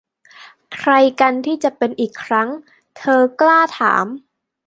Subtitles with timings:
[0.75, 2.49] 'ใครกันที่จะเป็นอีกครั้ง?'
[2.97, 4.05] เธอกล้าถาม